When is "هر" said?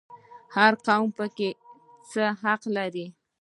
0.55-0.73